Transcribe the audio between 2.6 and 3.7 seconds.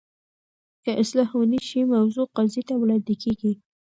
ته وړاندي کیږي.